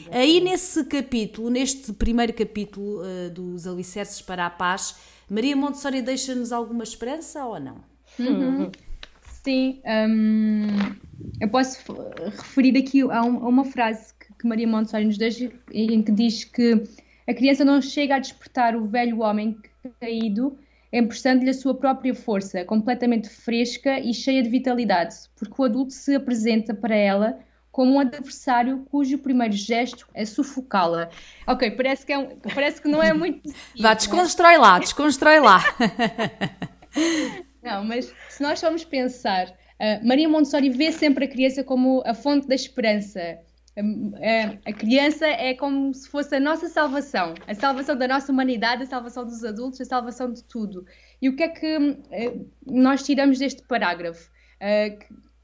[0.10, 4.96] Aí, nesse capítulo, neste primeiro capítulo uh, dos Alicerces para a Paz,
[5.32, 7.78] Maria Montessori deixa-nos alguma esperança ou não?
[8.20, 8.70] Uhum.
[9.42, 10.68] Sim, um,
[11.40, 11.80] eu posso
[12.36, 16.12] referir aqui a, um, a uma frase que, que, Maria Montessori nos deixa, em que
[16.12, 16.84] diz que
[17.26, 19.58] a criança não chega a despertar o velho homem
[20.02, 20.60] caído,
[20.92, 26.14] emprestando-lhe a sua própria força, completamente fresca e cheia de vitalidade, porque o adulto se
[26.14, 27.40] apresenta para ela
[27.72, 31.10] como um adversário cujo primeiro gesto é sufocá-la.
[31.48, 33.50] Ok, parece que, é um, parece que não é muito.
[33.80, 35.64] Vá, desconstrói lá, desconstrói lá.
[37.64, 42.14] não, mas se nós formos pensar, uh, Maria Montessori vê sempre a criança como a
[42.14, 43.40] fonte da esperança.
[43.78, 48.84] A, a criança é como se fosse a nossa salvação, a salvação da nossa humanidade,
[48.84, 50.86] a salvação dos adultos, a salvação de tudo.
[51.22, 54.30] E o que é que uh, nós tiramos deste parágrafo?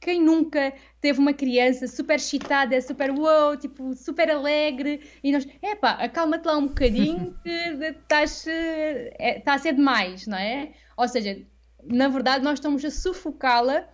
[0.08, 5.92] Quem nunca teve uma criança super excitada, super wow, tipo, super alegre, e nós, epá,
[6.02, 10.72] acalma-te lá um bocadinho que estás, é, está a ser demais, não é?
[10.96, 11.42] Ou seja,
[11.84, 13.86] na verdade nós estamos a sufocá-la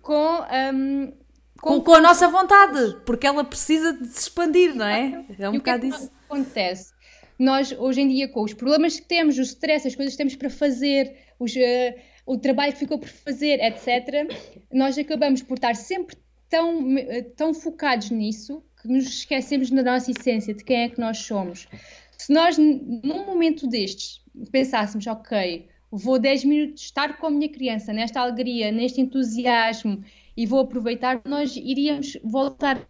[0.00, 0.40] com,
[0.74, 1.12] um,
[1.60, 5.24] com, com, a nossa vontade, porque ela precisa de se expandir, não é?
[5.38, 6.08] É um bocado isso.
[6.08, 6.92] Que acontece?
[7.38, 10.34] Nós, hoje em dia, com os problemas que temos, o stress, as coisas que temos
[10.34, 11.54] para fazer, os...
[11.54, 14.28] Uh, o trabalho que ficou por fazer, etc.,
[14.72, 16.16] nós acabamos por estar sempre
[16.48, 16.94] tão,
[17.36, 21.68] tão focados nisso que nos esquecemos da nossa essência, de quem é que nós somos.
[22.18, 27.92] Se nós, num momento destes, pensássemos, ok, vou 10 minutos estar com a minha criança
[27.92, 30.04] nesta alegria, neste entusiasmo
[30.36, 32.88] e vou aproveitar, nós iríamos voltar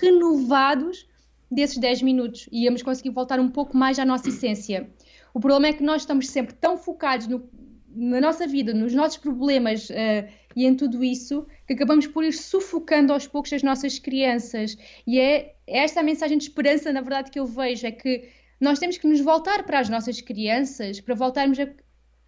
[0.00, 1.06] renovados
[1.50, 4.90] desses 10 minutos e íamos conseguir voltar um pouco mais à nossa essência.
[5.32, 7.48] O problema é que nós estamos sempre tão focados no,
[7.94, 12.32] na nossa vida, nos nossos problemas uh, e em tudo isso, que acabamos por ir
[12.32, 14.76] sufocando aos poucos as nossas crianças.
[15.06, 18.28] E é, é esta a mensagem de esperança, na verdade, que eu vejo: é que
[18.60, 21.68] nós temos que nos voltar para as nossas crianças, para voltarmos a,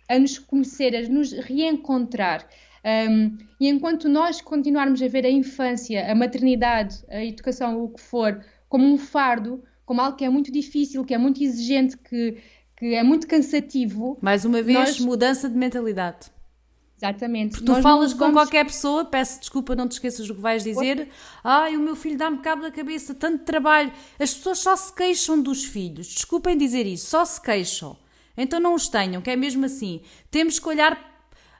[0.08, 2.48] a nos conhecer, a nos reencontrar.
[2.84, 8.00] Um, e enquanto nós continuarmos a ver a infância, a maternidade, a educação, o que
[8.00, 12.38] for, como um fardo, como algo que é muito difícil, que é muito exigente, que
[12.82, 14.18] que é muito cansativo.
[14.20, 14.98] Mais uma vez, nós...
[14.98, 16.32] mudança de mentalidade.
[16.98, 17.52] Exatamente.
[17.52, 20.64] Porque tu nós falas com qualquer pessoa, peço desculpa, não te esqueças do que vais
[20.64, 21.08] dizer.
[21.44, 23.92] Ai, o meu filho dá-me cabo da cabeça, tanto trabalho.
[24.18, 26.08] As pessoas só se queixam dos filhos.
[26.08, 27.96] Desculpem dizer isso, só se queixam.
[28.36, 30.00] Então não os tenham, que é mesmo assim.
[30.28, 30.98] Temos que olhar.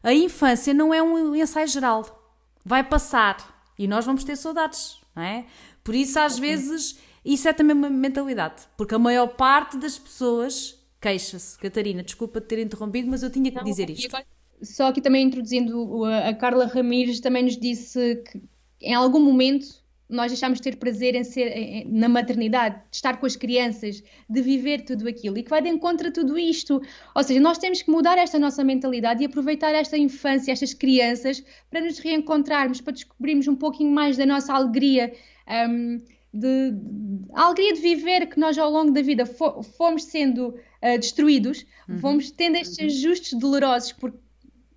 [0.03, 2.35] A infância não é um ensaio geral.
[2.65, 3.71] Vai passar.
[3.79, 5.47] E nós vamos ter saudades, não é?
[5.85, 8.63] Por isso, às vezes, isso é também uma mentalidade.
[8.77, 11.59] Porque a maior parte das pessoas queixa-se.
[11.59, 14.17] Catarina, desculpa te ter interrompido, mas eu tinha que Não, dizer isto.
[14.63, 18.41] Só aqui também introduzindo a Carla Ramires também nos disse que
[18.81, 23.25] em algum momento nós deixámos de ter prazer em ser na maternidade, de estar com
[23.25, 26.81] as crianças, de viver tudo aquilo e que vai de encontro a tudo isto.
[27.15, 31.43] Ou seja, nós temos que mudar esta nossa mentalidade e aproveitar esta infância, estas crianças,
[31.71, 35.13] para nos reencontrarmos, para descobrirmos um pouquinho mais da nossa alegria.
[35.49, 35.99] Um,
[36.33, 40.99] de, de, a alegria de viver que nós ao longo da vida fomos sendo uh,
[40.99, 41.99] destruídos, uhum.
[41.99, 42.87] fomos tendo estes uhum.
[42.87, 44.19] ajustes dolorosos, porque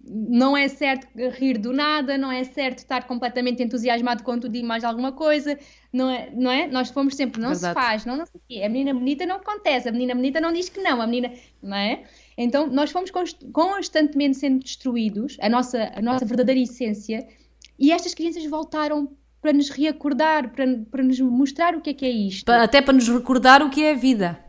[0.07, 4.61] não é certo rir do nada, não é certo estar completamente entusiasmado com tudo e
[4.61, 5.57] mais alguma coisa,
[5.91, 6.29] não é?
[6.31, 6.67] Não é?
[6.67, 7.73] Nós fomos sempre, não Verdade.
[7.73, 8.63] se faz, não, não sei o quê.
[8.63, 11.75] A menina bonita não acontece, a menina bonita não diz que não, a menina, não
[11.75, 12.03] é?
[12.37, 13.11] Então, nós fomos
[13.51, 17.27] constantemente sendo destruídos, a nossa, a nossa verdadeira essência,
[17.79, 19.09] e estas crianças voltaram
[19.45, 22.49] para nos reacordar, para, para nos mostrar o que é que é isto.
[22.49, 24.39] Até para nos recordar o que é a vida.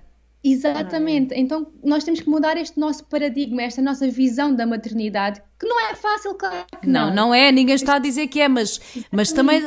[0.42, 1.34] Exatamente.
[1.34, 1.40] Ah, é.
[1.40, 5.78] Então nós temos que mudar este nosso paradigma, esta nossa visão da maternidade, que não
[5.90, 7.08] é fácil, claro que não.
[7.08, 8.80] Não, não é, ninguém está a dizer que é, mas,
[9.12, 9.60] mas também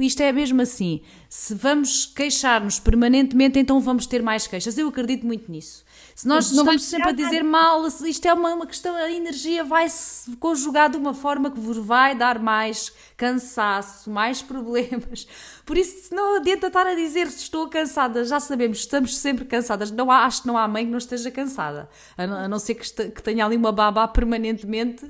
[0.00, 1.00] isto é mesmo assim.
[1.28, 4.78] Se vamos queixar-nos permanentemente, então vamos ter mais queixas.
[4.78, 5.84] Eu acredito muito nisso.
[6.18, 9.62] Se nós não estamos sempre a dizer mal, isto é uma, uma questão, a energia
[9.62, 15.28] vai se conjugar de uma forma que vos vai dar mais cansaço, mais problemas.
[15.64, 19.92] Por isso, não adianta estar a dizer estou cansada, já sabemos, estamos sempre cansadas.
[19.92, 22.58] Não há, acho que não há mãe que não esteja cansada, a não, a não
[22.58, 25.06] ser que, que, tenha ali uma babá permanentemente.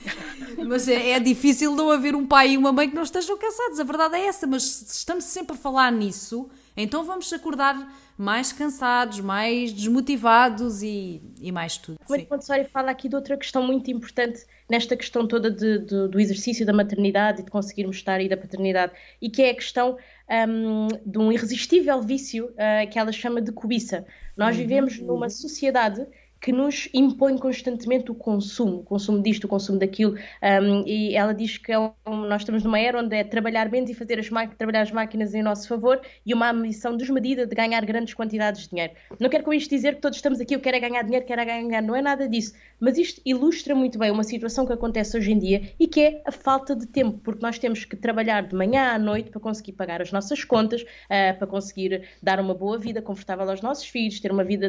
[0.68, 3.80] mas é, é, difícil não haver um pai e uma mãe que não estejam cansados,
[3.80, 4.46] a verdade é essa.
[4.46, 7.74] Mas se estamos sempre a falar nisso, então vamos acordar
[8.22, 11.98] mais cansados, mais desmotivados e, e mais tudo.
[12.08, 16.20] O Montessori fala aqui de outra questão muito importante nesta questão toda de, de, do
[16.20, 19.98] exercício da maternidade e de conseguirmos estar aí da paternidade, e que é a questão
[20.48, 24.06] um, de um irresistível vício uh, que ela chama de cobiça.
[24.36, 24.62] Nós uhum.
[24.62, 26.06] vivemos numa sociedade
[26.42, 31.32] que nos impõe constantemente o consumo, o consumo disto, o consumo daquilo, um, e ela
[31.32, 34.28] diz que é um, nós estamos numa era onde é trabalhar menos e fazer as
[34.58, 38.70] trabalhar as máquinas em nosso favor e uma ambição desmedida de ganhar grandes quantidades de
[38.70, 38.92] dinheiro.
[39.20, 41.40] Não quero com isto dizer que todos estamos aqui, eu quero é ganhar dinheiro, quero
[41.40, 45.16] é ganhar, não é nada disso, mas isto ilustra muito bem uma situação que acontece
[45.16, 48.42] hoje em dia e que é a falta de tempo, porque nós temos que trabalhar
[48.42, 52.52] de manhã à noite para conseguir pagar as nossas contas, uh, para conseguir dar uma
[52.52, 54.68] boa vida confortável aos nossos filhos, ter uma vida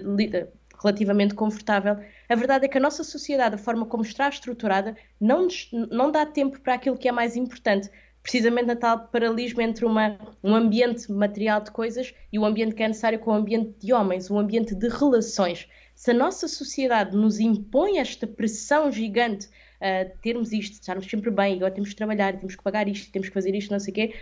[0.84, 1.98] relativamente confortável.
[2.28, 5.48] A verdade é que a nossa sociedade, a forma como está estruturada, não,
[5.90, 7.90] não dá tempo para aquilo que é mais importante.
[8.22, 12.84] Precisamente a tal paralelismo entre uma, um ambiente material de coisas e o ambiente que
[12.84, 15.68] é necessário com o ambiente de homens, o ambiente de relações.
[15.96, 21.56] Se a nossa sociedade nos impõe esta pressão gigante uh, termos isto, estarmos sempre bem,
[21.56, 23.96] agora temos que trabalhar, temos que pagar isto, temos que fazer isto, não sei o
[23.96, 24.16] quê,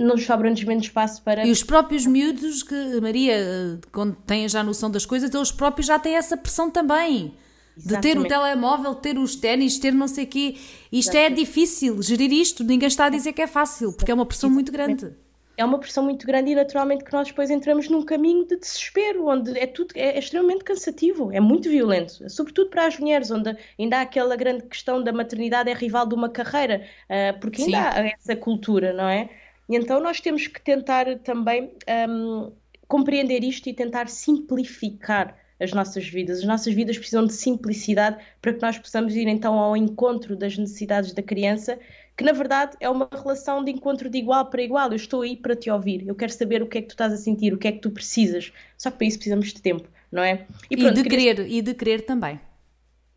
[0.00, 1.46] nos sobra-nos menos espaço para.
[1.46, 5.98] E os próprios miúdos, que Maria, quando têm já noção das coisas, eles próprios já
[5.98, 7.34] têm essa pressão também.
[7.76, 8.02] Exatamente.
[8.02, 10.56] De ter o telemóvel, ter os ténis, ter não sei o quê.
[10.92, 11.32] Isto é Exatamente.
[11.32, 12.64] é difícil, gerir isto.
[12.64, 15.12] Ninguém está a dizer que é fácil, porque é uma pressão muito grande.
[15.56, 19.26] É uma pressão muito grande e naturalmente que nós depois entramos num caminho de desespero,
[19.26, 23.54] onde é tudo é, é extremamente cansativo, é muito violento, sobretudo para as mulheres, onde
[23.78, 27.76] ainda há aquela grande questão da maternidade é rival de uma carreira, uh, porque ainda
[27.76, 27.98] Sim.
[27.98, 29.28] há essa cultura, não é?
[29.70, 31.70] E então nós temos que tentar também
[32.08, 32.50] um,
[32.88, 36.40] compreender isto e tentar simplificar as nossas vidas.
[36.40, 40.58] As nossas vidas precisam de simplicidade para que nós possamos ir então ao encontro das
[40.58, 41.78] necessidades da criança,
[42.16, 44.88] que na verdade é uma relação de encontro de igual para igual.
[44.90, 47.12] Eu estou aí para te ouvir, eu quero saber o que é que tu estás
[47.12, 48.52] a sentir, o que é que tu precisas.
[48.76, 50.46] Só que para isso precisamos de tempo, não é?
[50.68, 52.40] E, pronto, e de querer, e de querer também.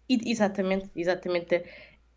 [0.07, 1.63] E, exatamente, exatamente.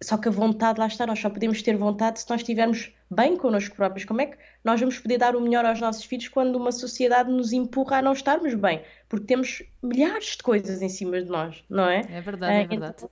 [0.02, 3.36] Só que a vontade, lá está, nós só podemos ter vontade se nós estivermos bem
[3.36, 4.04] connosco próprios.
[4.04, 7.30] Como é que nós vamos poder dar o melhor aos nossos filhos quando uma sociedade
[7.30, 8.82] nos empurra a não estarmos bem?
[9.08, 12.02] Porque temos milhares de coisas em cima de nós, não é?
[12.10, 12.94] É verdade, é, é verdade.
[12.98, 13.10] Então...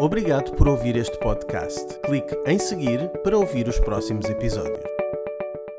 [0.00, 2.00] Obrigado por ouvir este podcast.
[2.00, 4.84] Clique em seguir para ouvir os próximos episódios.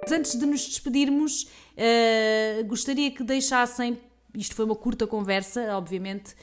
[0.10, 4.00] Antes de nos despedirmos, uh, gostaria que deixassem
[4.38, 6.36] isto foi uma curta conversa, obviamente uh,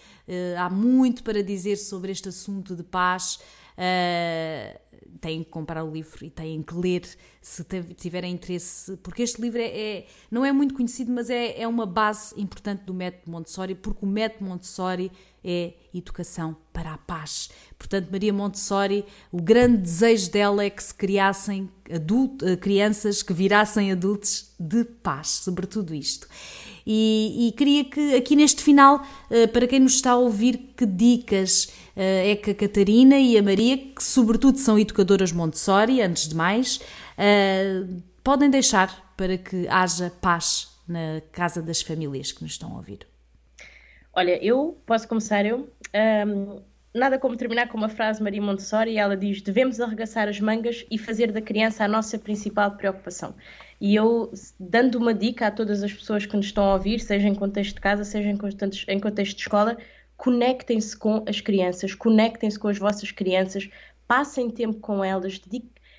[0.59, 3.39] há muito para dizer sobre este assunto de paz.
[3.83, 4.79] Uh,
[5.21, 7.03] têm que comprar o livro e têm que ler
[7.41, 7.65] se
[7.97, 11.87] tiverem interesse, porque este livro é, é não é muito conhecido, mas é, é uma
[11.87, 15.11] base importante do método Montessori, porque o método Montessori
[15.45, 17.51] é educação para a paz.
[17.79, 23.33] Portanto, Maria Montessori, o grande desejo dela é que se criassem adulto, eh, crianças que
[23.33, 26.29] virassem adultos de paz, sobretudo isto.
[26.87, 30.87] E, e, queria que aqui neste final, eh, para quem nos está a ouvir, que
[30.87, 36.35] dicas é que a Catarina e a Maria, que sobretudo são educadoras Montessori, antes de
[36.35, 36.81] mais,
[38.23, 43.07] podem deixar para que haja paz na casa das famílias que nos estão a ouvir?
[44.13, 45.71] Olha, eu posso começar eu.
[46.27, 46.61] Um,
[46.95, 50.85] nada como terminar com uma frase de Maria Montessori, ela diz: devemos arregaçar as mangas
[50.91, 53.35] e fazer da criança a nossa principal preocupação.
[53.81, 57.27] E eu, dando uma dica a todas as pessoas que nos estão a ouvir, seja
[57.27, 59.79] em contexto de casa, seja em contexto, em contexto de escola,
[60.23, 63.69] conectem-se com as crianças, conectem-se com as vossas crianças,
[64.07, 65.41] passem tempo com elas,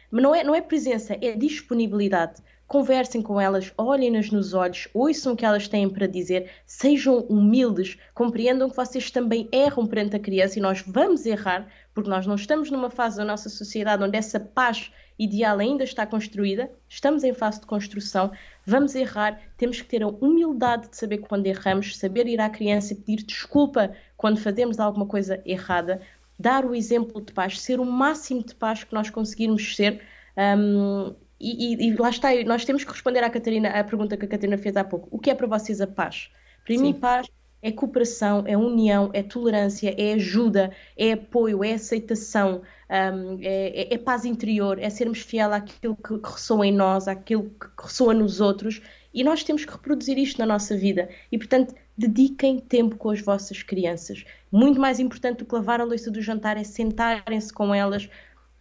[0.09, 5.33] mas não é, não é presença, é disponibilidade conversem com elas, olhem-nas nos olhos, ouçam
[5.33, 10.19] o que elas têm para dizer, sejam humildes, compreendam que vocês também erram perante a
[10.19, 14.17] criança e nós vamos errar, porque nós não estamos numa fase da nossa sociedade onde
[14.17, 18.31] essa paz ideal ainda está construída, estamos em fase de construção,
[18.65, 22.93] vamos errar, temos que ter a humildade de saber quando erramos, saber ir à criança
[22.93, 26.01] e pedir desculpa quando fazemos alguma coisa errada,
[26.39, 30.01] dar o exemplo de paz, ser o máximo de paz que nós conseguirmos ser.
[30.35, 34.25] Um, e, e, e, lá está, nós temos que responder à Catarina, à pergunta que
[34.25, 35.07] a Catarina fez há pouco.
[35.11, 36.29] O que é para vocês a paz?
[36.65, 36.81] Para Sim.
[36.81, 37.27] mim, paz
[37.63, 43.93] é cooperação, é união, é tolerância, é ajuda, é apoio, é aceitação, um, é, é,
[43.93, 48.13] é, paz interior, é sermos fiel àquilo que, que ressoa em nós, àquilo que ressoa
[48.13, 48.81] nos outros.
[49.13, 51.07] E nós temos que reproduzir isto na nossa vida.
[51.31, 54.25] E, portanto, dediquem tempo com as vossas crianças.
[54.51, 58.09] Muito mais importante do que lavar a louça do jantar é sentarem-se com elas,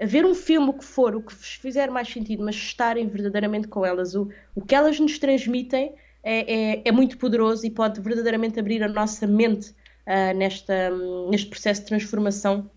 [0.06, 3.68] ver um filme, o que for, o que vos fizer mais sentido, mas estarem verdadeiramente
[3.68, 4.14] com elas.
[4.14, 8.82] O, o que elas nos transmitem é, é, é muito poderoso e pode verdadeiramente abrir
[8.82, 12.70] a nossa mente uh, nesta, um, neste processo de transformação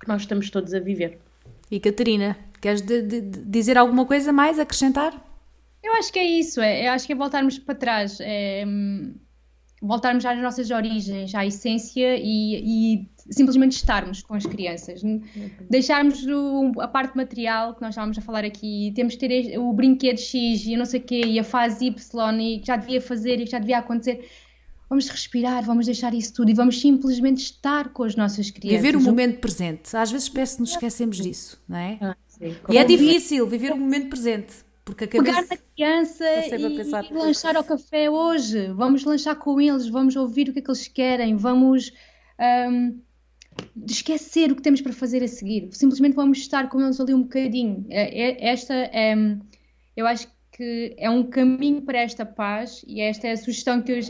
[0.00, 1.18] que nós estamos todos a viver.
[1.70, 5.14] E Catarina, queres de, de, de dizer alguma coisa mais, acrescentar?
[5.82, 8.18] Eu acho que é isso, é, eu acho que é voltarmos para trás.
[8.20, 9.14] É, hum,
[9.82, 15.02] voltarmos às nossas origens, à essência e, e simplesmente estarmos com as crianças.
[15.02, 15.20] Uhum.
[15.68, 19.72] Deixarmos o, a parte material que nós estávamos a falar aqui, temos que ter o
[19.72, 23.00] brinquedo X e não sei o quê, e a fase Y e que já devia
[23.00, 24.24] fazer e que já devia acontecer.
[24.88, 28.82] vamos respirar, vamos deixar isso tudo e vamos simplesmente estar com as nossas crianças.
[28.82, 29.96] Viver o momento presente.
[29.96, 31.98] Às vezes parece que nos esquecemos disso, não é?
[32.00, 32.54] Ah, sim.
[32.70, 34.54] E é difícil viver o momento presente.
[34.84, 35.42] Porque a cabeça...
[35.42, 38.68] Pegar na criança e, e lanchar ao café hoje.
[38.72, 41.92] Vamos lanchar com eles, vamos ouvir o que é que eles querem, vamos
[42.70, 43.00] um,
[43.86, 45.68] esquecer o que temos para fazer a seguir.
[45.72, 47.86] Simplesmente vamos estar com eles ali um bocadinho.
[47.90, 49.14] É, é, esta é,
[49.96, 53.92] eu acho que é um caminho para esta paz e esta é a sugestão que
[53.92, 54.00] eu,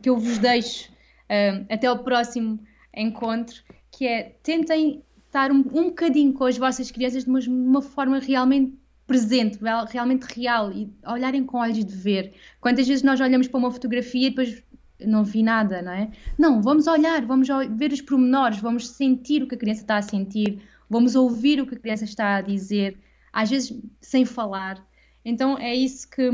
[0.00, 2.60] que eu vos deixo uh, até o próximo
[2.94, 7.82] encontro, que é tentem estar um, um bocadinho com as vossas crianças de uma, uma
[7.82, 8.74] forma realmente
[9.08, 9.58] presente,
[9.90, 12.34] realmente real e olharem com olhos de ver.
[12.60, 14.62] Quantas vezes nós olhamos para uma fotografia e depois
[15.00, 16.10] não vi nada, não é?
[16.38, 20.02] Não, vamos olhar, vamos ver os pormenores, vamos sentir o que a criança está a
[20.02, 22.98] sentir, vamos ouvir o que a criança está a dizer,
[23.32, 24.86] às vezes sem falar.
[25.24, 26.30] Então é isso que,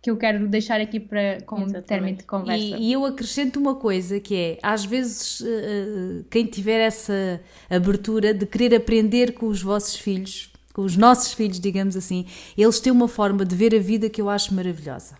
[0.00, 1.86] que eu quero deixar aqui para como Exatamente.
[1.86, 2.78] término de conversa.
[2.78, 7.38] E, e, eu acrescento uma coisa que é, às vezes, uh, quem tiver essa
[7.68, 10.49] abertura de querer aprender com os vossos filhos,
[10.80, 12.26] os nossos filhos, digamos assim,
[12.56, 15.16] eles têm uma forma de ver a vida que eu acho maravilhosa.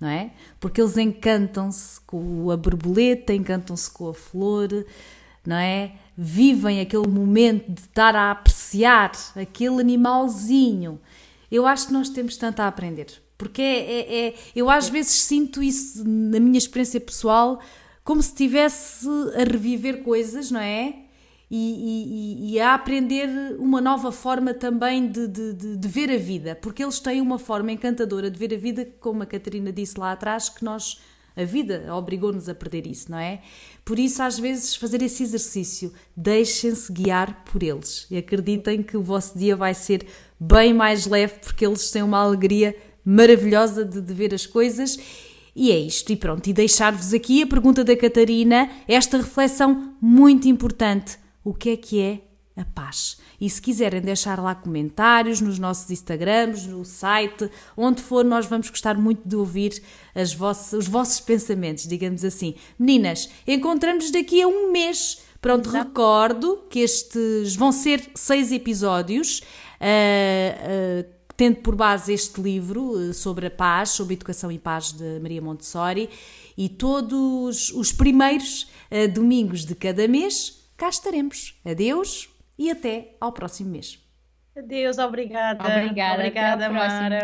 [0.00, 0.32] Não é?
[0.60, 4.84] Porque eles encantam-se com a borboleta, encantam-se com a flor,
[5.46, 5.92] não é?
[6.16, 11.00] Vivem aquele momento de estar a apreciar aquele animalzinho
[11.54, 13.06] eu acho que nós temos tanto a aprender.
[13.38, 17.60] Porque é, é, é, eu às vezes sinto isso na minha experiência pessoal
[18.02, 21.03] como se estivesse a reviver coisas, não é?
[21.50, 23.28] E, e, e, a aprender
[23.58, 27.38] uma nova forma também de, de, de, de, ver a vida, porque eles têm uma
[27.38, 30.98] forma encantadora de ver a vida, como a Catarina disse lá atrás, que nós
[31.36, 33.40] a vida obrigou-nos a perder isso, não é?
[33.84, 39.02] Por isso, às vezes, fazer esse exercício, deixem-se guiar por eles e acreditem que o
[39.02, 40.06] vosso dia vai ser
[40.38, 44.96] bem mais leve porque eles têm uma alegria maravilhosa de, de ver as coisas.
[45.56, 50.48] E é isto, e pronto, e deixar-vos aqui a pergunta da Catarina, esta reflexão muito
[50.48, 52.20] importante: o que é que é
[52.56, 53.18] a paz?
[53.40, 58.70] E se quiserem deixar lá comentários nos nossos Instagrams, no site, onde for, nós vamos
[58.70, 59.82] gostar muito de ouvir
[60.14, 62.54] as vossas, os vossos pensamentos, digamos assim.
[62.78, 65.22] Meninas, encontramos daqui a um mês.
[65.40, 65.88] Pronto, Exato.
[65.88, 69.40] recordo que estes vão ser seis episódios.
[69.80, 75.18] Uh, uh, tendo por base este livro sobre a paz, sobre educação e paz de
[75.18, 76.08] Maria Montessori,
[76.56, 81.60] e todos os primeiros uh, domingos de cada mês cá estaremos.
[81.64, 83.98] Adeus, e até ao próximo mês.
[84.56, 85.64] Adeus, obrigada.
[85.64, 87.22] Obrigada, obrigada Mara.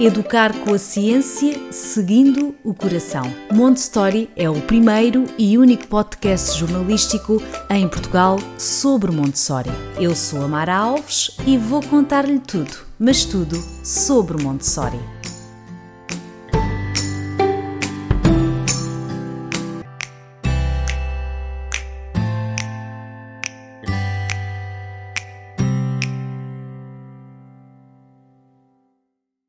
[0.00, 3.24] Educar com a ciência, seguindo o coração.
[3.52, 9.70] Montessori é o primeiro e único podcast jornalístico em Portugal sobre Montessori.
[10.00, 15.00] Eu sou a Mara Alves e vou contar-lhe tudo, mas tudo sobre Montessori.